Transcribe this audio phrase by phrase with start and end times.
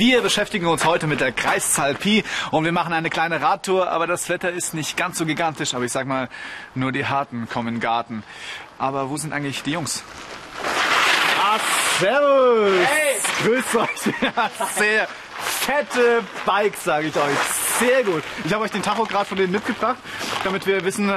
[0.00, 4.06] Wir beschäftigen uns heute mit der Kreiszahl Pi und wir machen eine kleine Radtour, aber
[4.06, 6.30] das Wetter ist nicht ganz so gigantisch, aber ich sag mal,
[6.74, 8.22] nur die Harten kommen in den Garten.
[8.78, 10.02] Aber wo sind eigentlich die Jungs?
[11.38, 11.58] Ah,
[11.98, 12.86] servus!
[12.86, 13.20] Hey!
[13.44, 14.14] Grüß euch!
[14.22, 15.06] Ja, sehr
[15.38, 17.36] fette Bikes, sage ich euch.
[17.78, 18.22] Sehr gut.
[18.46, 19.98] Ich habe euch den Tachograd von denen mitgebracht,
[20.44, 21.10] damit wir wissen,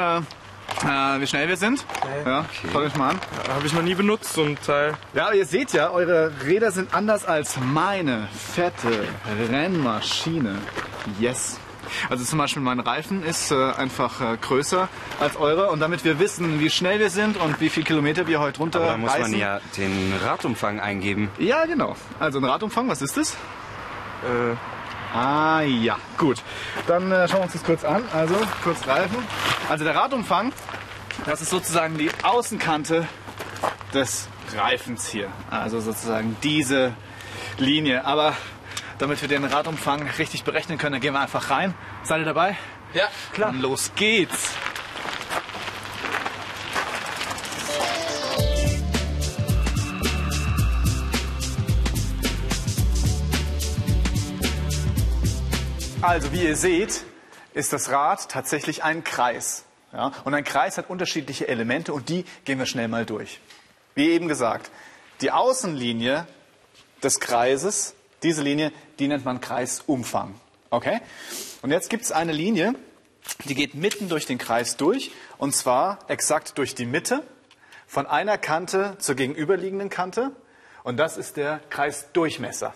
[0.83, 1.85] äh, wie schnell wir sind.
[2.01, 2.09] Okay.
[2.25, 3.19] Ja, schaut euch mal an.
[3.47, 4.93] Ja, Habe ich noch nie benutzt, so ein Teil.
[5.13, 9.07] Ja, aber ihr seht ja, eure Räder sind anders als meine fette
[9.49, 10.55] Rennmaschine.
[11.19, 11.59] Yes.
[12.09, 14.87] Also zum Beispiel mein Reifen ist äh, einfach äh, größer
[15.19, 18.39] als eure und damit wir wissen, wie schnell wir sind und wie viel Kilometer wir
[18.39, 21.29] heute runter da muss man ja den Radumfang eingeben.
[21.37, 21.95] Ja, genau.
[22.19, 23.33] Also ein Radumfang, was ist das?
[24.23, 24.55] Äh,
[25.13, 26.41] Ah ja, gut.
[26.87, 28.03] Dann äh, schauen wir uns das kurz an.
[28.13, 29.17] Also kurz Reifen.
[29.69, 30.51] Also der Radumfang,
[31.25, 33.07] das ist sozusagen die Außenkante
[33.93, 35.29] des Reifens hier.
[35.51, 36.93] Also sozusagen diese
[37.59, 38.05] Linie.
[38.05, 38.35] Aber
[38.97, 41.75] damit wir den Radumfang richtig berechnen können, dann gehen wir einfach rein.
[42.03, 42.57] Seid ihr dabei?
[42.93, 43.51] ja, klar.
[43.51, 44.53] Dann los geht's.
[56.03, 57.05] Also wie ihr seht,
[57.53, 59.63] ist das Rad tatsächlich ein Kreis.
[59.93, 60.11] Ja?
[60.25, 63.39] Und ein Kreis hat unterschiedliche Elemente und die gehen wir schnell mal durch.
[63.95, 64.69] Wie eben gesagt,
[65.21, 66.27] die Außenlinie
[67.01, 70.35] des Kreises, diese Linie, die nennt man Kreisumfang.
[70.71, 70.99] Okay?
[71.61, 72.75] Und jetzt gibt es eine Linie,
[73.45, 77.23] die geht mitten durch den Kreis durch und zwar exakt durch die Mitte
[77.87, 80.35] von einer Kante zur gegenüberliegenden Kante
[80.83, 82.75] und das ist der Kreisdurchmesser.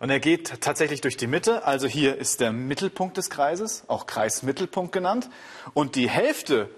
[0.00, 1.64] Und er geht tatsächlich durch die Mitte.
[1.66, 5.28] Also hier ist der Mittelpunkt des Kreises, auch Kreismittelpunkt genannt.
[5.74, 6.70] Und die Hälfte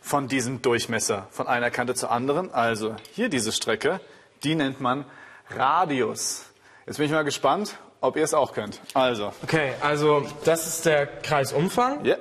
[0.00, 4.00] von diesem Durchmesser von einer Kante zur anderen, also hier diese Strecke,
[4.44, 5.04] die nennt man
[5.50, 6.44] Radius.
[6.86, 8.80] Jetzt bin ich mal gespannt, ob ihr es auch könnt.
[8.94, 12.04] Also, Okay, also das ist der Kreisumfang.
[12.04, 12.16] ja.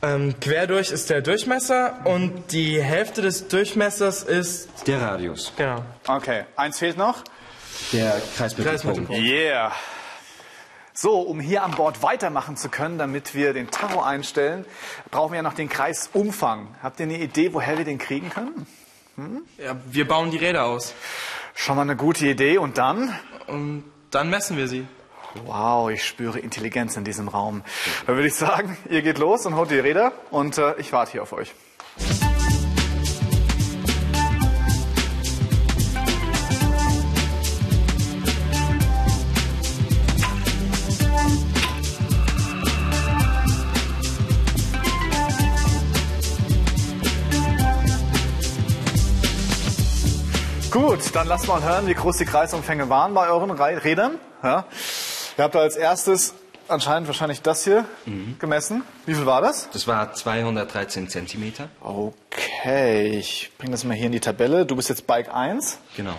[0.00, 4.86] Ähm, quer durch ist der Durchmesser und die Hälfte des Durchmessers ist.
[4.86, 5.52] Der Radius.
[5.56, 5.82] Genau.
[6.06, 7.24] Okay, eins fehlt noch.
[7.92, 9.10] Der Kreismittelpunkt.
[9.10, 9.72] Yeah.
[10.92, 14.64] So, um hier an Bord weitermachen zu können, damit wir den Tacho einstellen,
[15.12, 16.74] brauchen wir ja noch den Kreisumfang.
[16.82, 18.66] Habt ihr eine Idee, woher wir den kriegen können?
[19.58, 20.94] Ja, wir bauen die Räder aus.
[21.54, 22.58] Schon mal eine gute Idee.
[22.58, 23.16] Und dann?
[23.46, 24.86] Und dann messen wir sie.
[25.44, 27.62] Wow, ich spüre Intelligenz in diesem Raum.
[28.06, 31.12] Dann würde ich sagen, ihr geht los und holt die Räder und äh, ich warte
[31.12, 31.52] hier auf euch.
[50.98, 54.18] Gut, dann lasst mal hören, wie groß die Kreisumfänge waren bei euren Rädern.
[54.42, 54.64] Ja.
[55.36, 56.34] Ihr habt als erstes
[56.66, 57.84] anscheinend wahrscheinlich das hier
[58.40, 58.82] gemessen.
[59.06, 59.70] Wie viel war das?
[59.72, 61.68] Das war 213 Zentimeter.
[61.80, 64.66] Okay, ich bringe das mal hier in die Tabelle.
[64.66, 65.78] Du bist jetzt Bike 1.
[65.96, 66.14] Genau.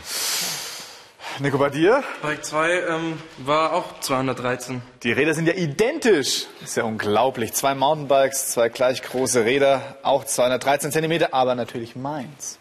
[1.40, 2.02] Nico, bei dir?
[2.22, 4.82] Bike 2 ähm, war auch 213.
[5.04, 6.46] Die Räder sind ja identisch.
[6.64, 7.52] Ist ja unglaublich.
[7.52, 12.60] Zwei Mountainbikes, zwei gleich große Räder, auch 213 Zentimeter, aber natürlich meins.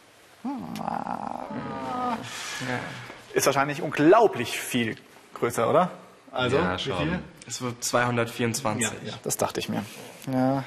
[3.35, 4.97] Ist wahrscheinlich unglaublich viel
[5.35, 5.91] größer, oder?
[6.33, 7.19] Also, Ja, wie viel?
[7.47, 8.83] Es wird 224.
[9.05, 9.85] Ja, das dachte ich mir.
[10.31, 10.65] Ja.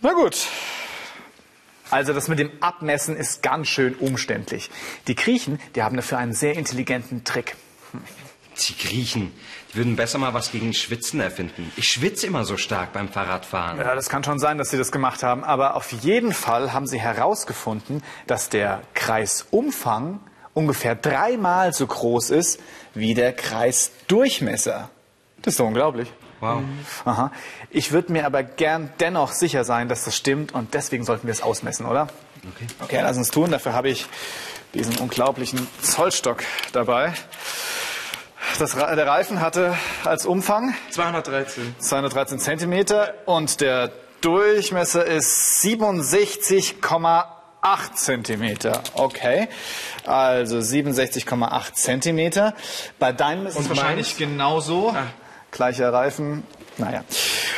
[0.00, 0.46] Na gut.
[1.90, 4.70] Also das mit dem Abmessen ist ganz schön umständlich.
[5.06, 7.56] Die Griechen, die haben dafür einen sehr intelligenten Trick.
[8.58, 9.32] Die Griechen,
[9.70, 11.70] die würden besser mal was gegen Schwitzen erfinden.
[11.76, 13.78] Ich schwitze immer so stark beim Fahrradfahren.
[13.78, 15.44] Ja, das kann schon sein, dass sie das gemacht haben.
[15.44, 20.20] Aber auf jeden Fall haben sie herausgefunden, dass der Kreisumfang
[20.54, 22.60] ungefähr dreimal so groß ist
[22.94, 24.90] wie der Kreisdurchmesser.
[25.42, 26.12] Das ist doch unglaublich.
[26.40, 26.62] Wow.
[27.04, 27.32] Aha.
[27.70, 31.32] Ich würde mir aber gern dennoch sicher sein, dass das stimmt und deswegen sollten wir
[31.32, 32.08] es ausmessen, oder?
[32.54, 32.66] Okay.
[32.80, 33.50] Okay, lass uns tun.
[33.50, 34.06] Dafür habe ich
[34.74, 37.12] diesen unglaublichen Zollstock dabei.
[38.58, 41.76] Das, der Reifen hatte als Umfang 213.
[41.78, 47.24] 213 Zentimeter und der Durchmesser ist 67,8
[47.94, 48.82] Zentimeter.
[48.94, 49.48] Okay,
[50.04, 52.54] also 67,8 Zentimeter.
[52.98, 54.90] Bei deinem ist es wahrscheinlich genauso.
[54.90, 55.06] Ah.
[55.50, 56.42] Gleicher Reifen.
[56.78, 57.04] Naja.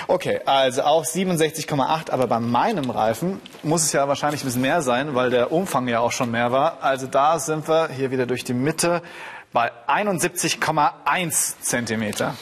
[0.06, 4.80] Okay, also auch 67,8, aber bei meinem Reifen muss es ja wahrscheinlich ein bisschen mehr
[4.82, 6.82] sein, weil der Umfang ja auch schon mehr war.
[6.82, 9.02] Also da sind wir hier wieder durch die Mitte
[9.52, 12.34] bei 71,1 Zentimeter.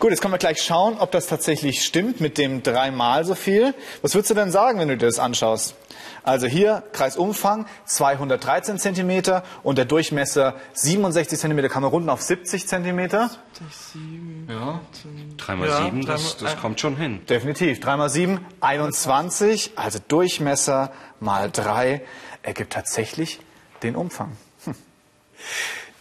[0.00, 3.74] Gut, jetzt können wir gleich schauen, ob das tatsächlich stimmt mit dem dreimal so viel.
[4.02, 5.76] Was würdest du denn sagen, wenn du dir das anschaust?
[6.24, 12.66] Also hier Kreisumfang 213 Zentimeter und der Durchmesser 67 Zentimeter, kann man runden auf 70
[12.66, 13.30] Zentimeter.
[13.92, 14.48] 7.
[14.50, 14.80] Ja.
[15.36, 17.24] 3 mal Ja, 7, das, dreimal- das kommt schon hin.
[17.26, 17.80] Definitiv.
[17.80, 19.72] 3 mal 7, 21.
[19.76, 22.02] Also Durchmesser mal 3
[22.42, 23.40] ergibt tatsächlich
[23.82, 24.32] den Umfang.
[24.64, 24.74] Hm.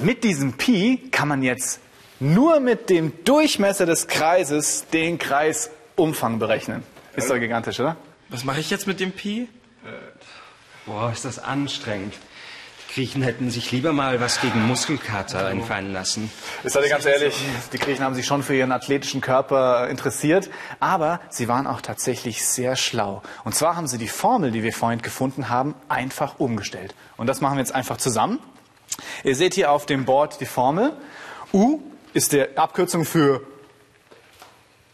[0.01, 1.79] Und mit diesem Pi kann man jetzt
[2.21, 6.85] nur mit dem Durchmesser des Kreises den Kreisumfang berechnen.
[7.17, 7.99] Ist doch gigantisch, oder?
[8.31, 9.47] Was mache ich jetzt mit dem Pi?
[10.87, 12.15] Boah, ist das anstrengend.
[12.89, 16.33] Die Griechen hätten sich lieber mal was gegen Muskelkater einfallen lassen.
[16.65, 17.35] Ich sage dir ganz ehrlich,
[17.75, 20.49] die Griechen haben sich schon für ihren athletischen Körper interessiert,
[20.81, 23.21] aber sie waren auch tatsächlich sehr schlau.
[23.45, 26.95] Und zwar haben sie die Formel, die wir vorhin gefunden haben, einfach umgestellt.
[27.19, 28.39] Und das machen wir jetzt einfach zusammen.
[29.25, 30.93] Ihr seht hier auf dem Board die Formel.
[31.53, 31.79] U
[32.13, 33.43] ist die Abkürzung für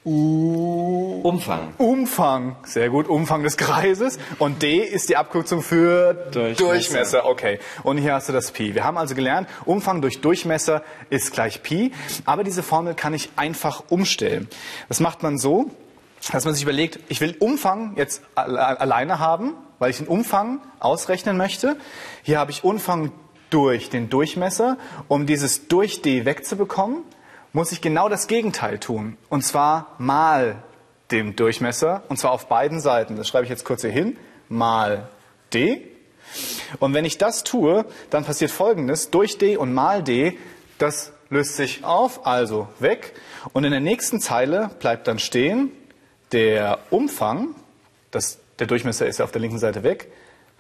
[0.05, 1.75] Umfang.
[1.79, 2.57] Umfang.
[2.63, 4.21] Sehr gut, Umfang des Kreises.
[4.39, 6.65] Und D ist die Abkürzung für Durchmesser.
[6.65, 7.27] Durchmesser.
[7.27, 7.59] Okay.
[7.83, 8.75] Und hier hast du das Pi.
[8.77, 11.91] Wir haben also gelernt, Umfang durch Durchmesser ist gleich Pi.
[12.25, 14.49] Aber diese Formel kann ich einfach umstellen.
[14.89, 15.71] Das macht man so,
[16.31, 20.61] dass man sich überlegt, ich will Umfang jetzt alle- alleine haben, weil ich den Umfang
[20.79, 21.77] ausrechnen möchte.
[22.23, 23.11] Hier habe ich Umfang
[23.51, 24.79] durch den Durchmesser.
[25.09, 27.03] Um dieses durch D wegzubekommen,
[27.53, 29.17] muss ich genau das Gegenteil tun.
[29.29, 30.63] Und zwar mal
[31.11, 32.03] dem Durchmesser.
[32.09, 33.17] Und zwar auf beiden Seiten.
[33.17, 34.17] Das schreibe ich jetzt kurz hier hin.
[34.49, 35.09] Mal
[35.53, 35.89] D.
[36.81, 39.11] Und wenn ich das tue, dann passiert Folgendes.
[39.11, 40.37] Durch D und mal D,
[40.79, 43.15] das löst sich auf, also weg.
[43.53, 45.73] Und in der nächsten Zeile bleibt dann stehen,
[46.33, 47.55] der Umfang,
[48.11, 50.11] das, der Durchmesser ist ja auf der linken Seite weg,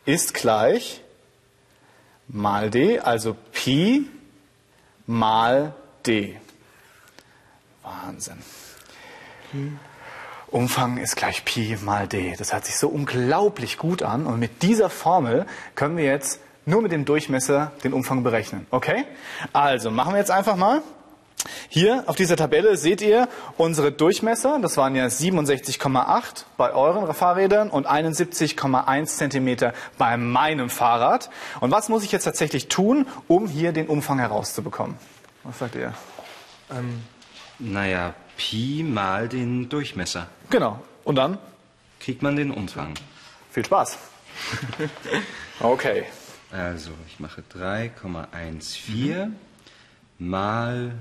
[0.04, 1.02] ist gleich
[2.28, 4.09] mal D, also Pi
[5.06, 5.75] mal
[6.06, 6.37] D.
[7.83, 8.38] Wahnsinn.
[10.49, 12.35] Umfang ist gleich Pi mal D.
[12.37, 14.26] Das hört sich so unglaublich gut an.
[14.26, 18.66] Und mit dieser Formel können wir jetzt nur mit dem Durchmesser den Umfang berechnen.
[18.71, 19.04] Okay?
[19.52, 20.83] Also machen wir jetzt einfach mal.
[21.68, 24.58] Hier auf dieser Tabelle seht ihr unsere Durchmesser.
[24.60, 31.30] Das waren ja 67,8 bei euren Fahrrädern und 71,1 Zentimeter bei meinem Fahrrad.
[31.60, 34.96] Und was muss ich jetzt tatsächlich tun, um hier den Umfang herauszubekommen?
[35.44, 35.94] Was sagt ihr?
[37.58, 40.26] Naja, Pi mal den Durchmesser.
[40.50, 40.80] Genau.
[41.04, 41.38] Und dann
[42.00, 42.94] Kriegt man den Umfang.
[43.50, 43.98] viel Spaß.
[45.60, 46.04] Okay.
[46.52, 49.30] Also, ich mache 3,14
[50.18, 50.92] mal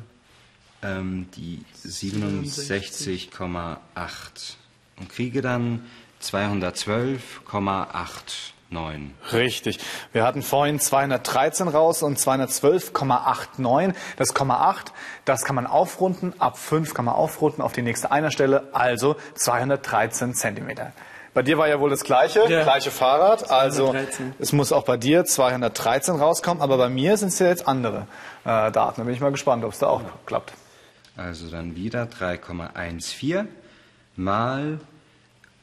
[0.85, 3.77] ähm, die 67,8
[4.99, 5.85] und kriege dann
[6.21, 7.19] 212,89.
[9.31, 9.79] Richtig.
[10.11, 13.93] Wir hatten vorhin 213 raus und 212,89.
[14.17, 14.91] Das Komma 8,
[15.25, 16.33] das kann man aufrunden.
[16.39, 20.91] Ab 5 kann man aufrunden auf die nächste Einerstelle, also 213 Zentimeter.
[21.33, 22.63] Bei dir war ja wohl das gleiche, Ja.
[22.63, 23.51] gleiche Fahrrad.
[23.51, 24.35] Also 213.
[24.39, 28.07] es muss auch bei dir 213 rauskommen, aber bei mir sind es ja jetzt andere
[28.45, 29.01] äh, Daten.
[29.01, 30.53] Da bin ich mal gespannt, ob es da auch klappt.
[31.17, 33.47] Also dann wieder 3,14
[34.15, 34.79] mal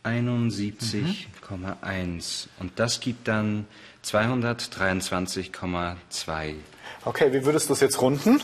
[0.04, 2.49] 71,1.
[2.59, 3.66] Und das gibt dann
[4.04, 6.54] 223,2.
[7.04, 8.40] Okay, wie würdest du es jetzt runden?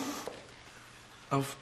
[1.31, 1.57] Auf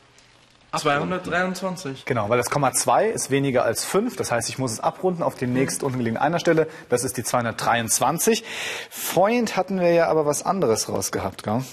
[0.76, 2.04] 223.
[2.04, 4.16] Genau, weil das Komma 2 ist weniger als 5.
[4.16, 6.68] Das heißt, ich muss es abrunden auf die nächst unten gelegene Einerstelle.
[6.88, 8.44] Das ist die 223.
[8.90, 11.64] Freund hatten wir ja aber was anderes rausgehabt, gell?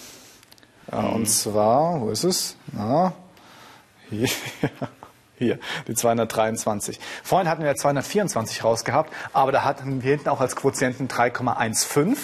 [0.92, 2.56] Ja, Und zwar, wo ist es?
[2.72, 3.14] Na,
[5.38, 7.00] hier, die 223.
[7.24, 12.18] Vorhin hatten wir ja 224 rausgehabt, aber da hatten wir hinten auch als Quotienten 3,15.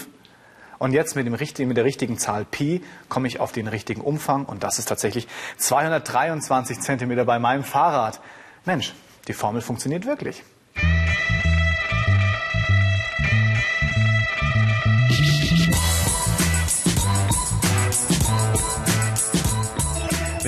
[0.77, 4.00] Und jetzt mit, dem richtigen, mit der richtigen Zahl Pi komme ich auf den richtigen
[4.00, 8.21] Umfang und das ist tatsächlich 223 Zentimeter bei meinem Fahrrad.
[8.63, 8.93] Mensch,
[9.27, 10.43] die Formel funktioniert wirklich.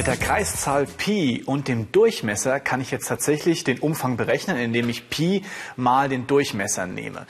[0.01, 4.89] Mit der Kreiszahl Pi und dem Durchmesser kann ich jetzt tatsächlich den Umfang berechnen, indem
[4.89, 7.27] ich Pi mal den Durchmesser nehme.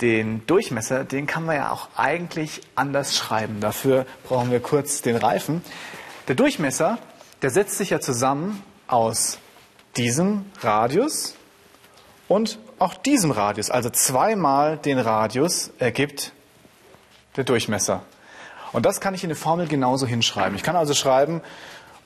[0.00, 3.60] Den Durchmesser, den kann man ja auch eigentlich anders schreiben.
[3.60, 5.62] Dafür brauchen wir kurz den Reifen.
[6.26, 6.96] Der Durchmesser,
[7.42, 9.36] der setzt sich ja zusammen aus
[9.98, 11.34] diesem Radius
[12.28, 13.68] und auch diesem Radius.
[13.68, 16.32] Also zweimal den Radius ergibt
[17.36, 18.04] der Durchmesser.
[18.74, 20.56] Und das kann ich in der Formel genauso hinschreiben.
[20.56, 21.42] Ich kann also schreiben,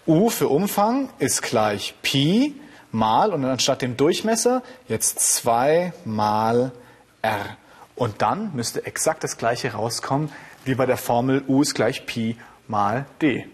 [0.09, 2.55] U für Umfang ist gleich Pi
[2.91, 6.73] mal und anstatt dem Durchmesser jetzt 2 mal
[7.21, 7.59] R.
[7.95, 10.33] Und dann müsste exakt das gleiche rauskommen
[10.65, 12.39] wie bei der Formel U ist gleich Pi
[12.69, 13.47] mal D.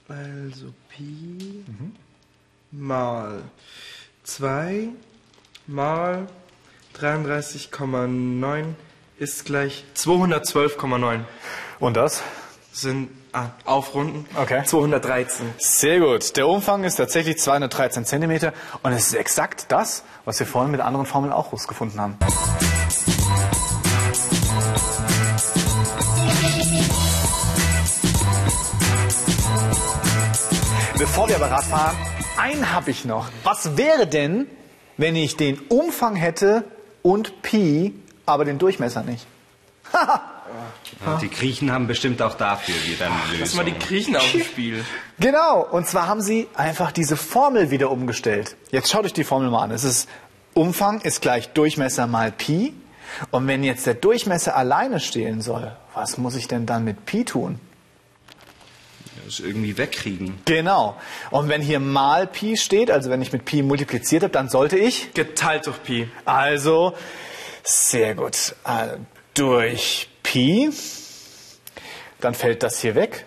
[0.09, 1.63] Also Pi
[2.71, 3.41] mal
[4.23, 4.89] 2
[5.65, 6.27] mal
[6.99, 8.75] 33,9
[9.19, 11.21] ist gleich 212,9.
[11.79, 12.23] Und das?
[12.71, 14.63] Sind, ah, aufrunden, Okay.
[14.65, 15.45] 213.
[15.59, 16.35] Sehr gut.
[16.37, 18.51] Der Umfang ist tatsächlich 213 Zentimeter
[18.81, 22.17] und es ist exakt das, was wir vorhin mit anderen Formeln auch rausgefunden haben.
[30.97, 31.95] Bevor wir aber Rad fahren,
[32.37, 33.29] einen habe ich noch.
[33.43, 34.47] Was wäre denn,
[34.97, 36.63] wenn ich den Umfang hätte
[37.03, 37.93] und Pi,
[38.25, 39.25] aber den Durchmesser nicht?
[41.05, 43.57] Ja, die Griechen haben bestimmt auch dafür wieder eine Lass Lösung.
[43.57, 44.85] mal die Griechen auf dem Spiel.
[45.19, 48.55] Genau, und zwar haben sie einfach diese Formel wieder umgestellt.
[48.71, 49.71] Jetzt schaut euch die Formel mal an.
[49.71, 50.09] Es ist
[50.53, 52.73] Umfang ist gleich Durchmesser mal Pi.
[53.31, 57.25] Und wenn jetzt der Durchmesser alleine stehen soll, was muss ich denn dann mit Pi
[57.25, 57.59] tun?
[59.25, 60.39] Das irgendwie wegkriegen.
[60.45, 60.95] Genau.
[61.31, 64.77] Und wenn hier mal Pi steht, also wenn ich mit Pi multipliziert habe, dann sollte
[64.77, 66.09] ich Geteilt durch Pi.
[66.25, 66.93] also
[67.63, 68.97] sehr gut äh,
[69.33, 70.69] durch Pi,
[72.19, 73.25] dann fällt das hier weg.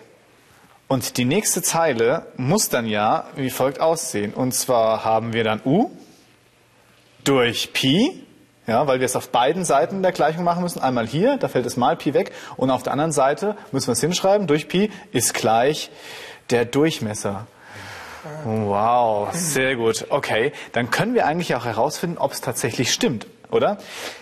[0.87, 4.33] Und die nächste Zeile muss dann ja wie folgt aussehen.
[4.33, 5.91] Und zwar haben wir dann U
[7.25, 8.23] durch Pi,
[8.67, 10.81] ja, weil wir es auf beiden Seiten der Gleichung machen müssen.
[10.81, 12.31] Einmal hier, da fällt das mal Pi weg.
[12.55, 14.47] Und auf der anderen Seite müssen wir es hinschreiben.
[14.47, 15.89] Durch Pi ist gleich
[16.51, 17.47] der Durchmesser.
[18.45, 20.05] Wow, sehr gut.
[20.09, 23.77] Okay, dann können wir eigentlich auch herausfinden, ob es tatsächlich stimmt, oder?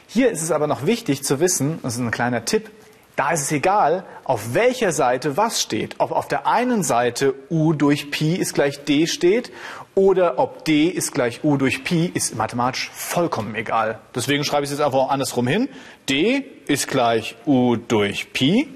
[0.07, 2.69] Hier ist es aber noch wichtig zu wissen, das ist ein kleiner Tipp,
[3.15, 5.95] da ist es egal, auf welcher Seite was steht.
[5.99, 9.53] Ob auf der einen Seite u durch Pi ist gleich d steht
[9.95, 13.99] oder ob d ist gleich u durch Pi, ist mathematisch vollkommen egal.
[14.13, 15.69] Deswegen schreibe ich es jetzt einfach andersrum hin.
[16.09, 18.67] d ist gleich u durch Pi.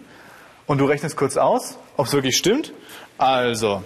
[0.68, 2.72] Und du rechnest kurz aus, ob es wirklich stimmt.
[3.18, 3.84] Also,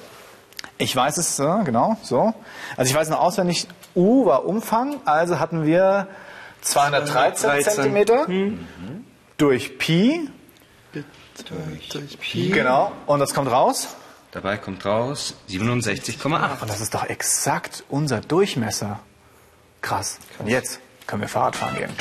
[0.77, 2.33] ich weiß es, ja, genau, so.
[2.77, 6.07] Also ich weiß noch auswendig, U war Umfang, also hatten wir
[6.63, 7.73] 213 213.
[7.73, 8.27] Zentimeter
[9.37, 10.29] durch Pi,
[11.91, 12.49] Durch Pi.
[12.49, 13.95] genau, und das kommt raus.
[14.31, 16.61] Dabei kommt raus 67,8.
[16.61, 18.99] Und das ist doch exakt unser Durchmesser.
[19.81, 20.17] Krass.
[20.39, 21.91] Und jetzt können wir Fahrrad fahren gehen.